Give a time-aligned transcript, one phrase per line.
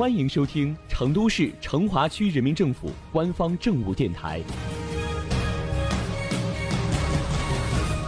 [0.00, 4.40] 欢迎收听成都市成华区人民政府官方政务电台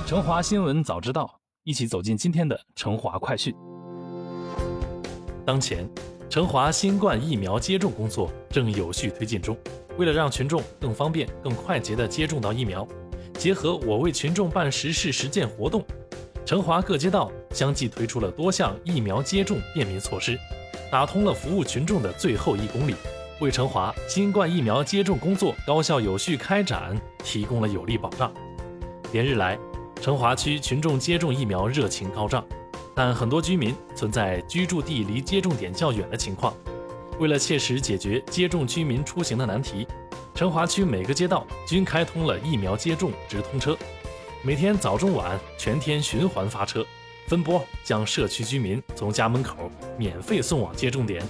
[0.09, 1.25] 《成华新闻早知道》，
[1.65, 3.55] 一起走进今天的成华快讯。
[5.45, 5.87] 当前，
[6.31, 9.55] 成华新冠疫苗接种工作正有序推进中。
[9.99, 12.89] 为了让群众更方便、更快捷地接种到疫苗，
[13.35, 15.85] 结合我为群众办实事实践活动，
[16.47, 20.39] 成华各街道相继推出了多项疫苗接种便民措施。
[20.93, 22.95] 打通了服务群众的最后一公里，
[23.41, 28.31] 为成华新冠疫苗接种工作高效有序开展提供了有力保障。
[29.11, 29.59] 连日来，
[30.03, 32.45] 成华区群众接种疫苗热情高涨，
[32.95, 36.53] 但很多居民存在居住地离接种点较远的情况。
[37.19, 39.87] 为了切实解决接种居民出行的难题，
[40.35, 43.75] 成华区每个街道均开通了疫苗接种直通车，
[44.43, 46.85] 每天早中晚全天循环发车。
[47.27, 51.23] 分拨将社区居民从家门口免费送往接种点，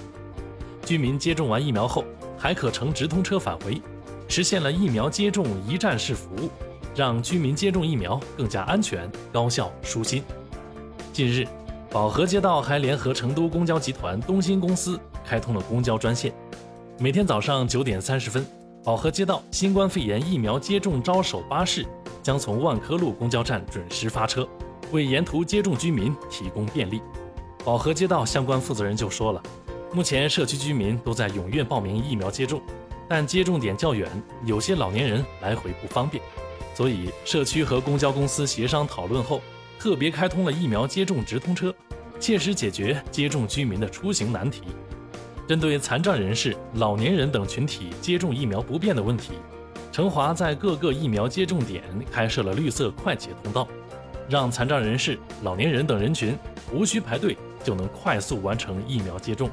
[0.85, 2.03] 居民接种完疫苗后
[2.37, 3.81] 还可乘直通车返回，
[4.27, 6.49] 实现了疫苗接种一站式服务，
[6.95, 10.21] 让居民接种疫苗更加安全、高效、舒心。
[11.13, 11.47] 近日，
[11.89, 16.33] 宝和街道还联合成都公交集团东兴公司开通了公交专线，
[16.99, 18.45] 每天早上九点三十分，
[18.83, 21.85] 宝和街道新冠肺炎疫苗接种招手巴士
[22.21, 24.45] 将从万科路公交站准时发车。
[24.93, 27.01] 为沿途接种居民提供便利，
[27.65, 29.41] 宝和街道相关负责人就说了，
[29.91, 32.61] 目前社区居民都在踊跃报名疫苗接种，
[33.09, 34.07] 但接种点较远，
[34.45, 36.23] 有些老年人来回不方便，
[36.75, 39.41] 所以社区和公交公司协商讨论后，
[39.79, 41.73] 特别开通了疫苗接种直通车，
[42.19, 44.61] 切实解决接种居民的出行难题。
[45.47, 49.33] 针对残障人士、老年人等群体接种疫苗不便的问题，
[49.91, 53.67] 成华在各个疫苗接种点开设了绿色快捷通道。
[54.29, 56.37] 让残障人士、老年人等人群
[56.73, 59.49] 无需排队就能快速完成疫苗接种。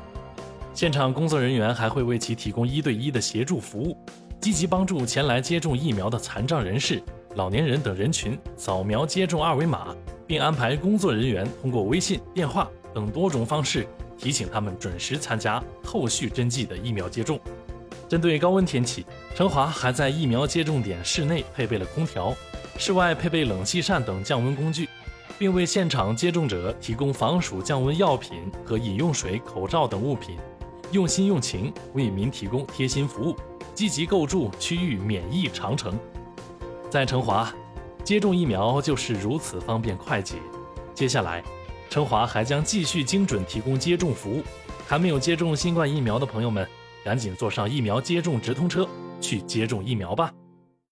[0.73, 3.97] 现场工作人员还会为其提供一对一的协助服务，
[4.41, 7.03] 积极帮助前来接种疫苗的残障人士、
[7.35, 9.95] 老年人等人群扫描接种二维码，
[10.27, 13.87] 并安排工作人员通过微信、电话等多种方式
[14.17, 17.39] 提醒他们准时参加后续针剂的疫苗接种。
[18.09, 22.35] 针对高温天气，成华还在疫苗接种点室内配备了空调。
[22.81, 24.89] 室外配备冷气扇等降温工具，
[25.39, 30.39] 并为现场接种者提供防暑降温药品和饮用水、口罩等物品，
[30.91, 33.37] 用心用情为民提供贴心服务，
[33.75, 35.93] 积极构筑区域免疫长城。
[36.89, 37.53] 在成华，
[38.03, 40.37] 接种疫苗就是如此方便快捷。
[40.95, 41.45] 接下来，
[41.91, 44.43] 成华还将继续精准提供接种服务。
[44.87, 46.67] 还没有接种新冠疫苗的朋友们，
[47.05, 48.89] 赶紧坐上疫苗接种直通车
[49.21, 50.33] 去接种疫苗吧。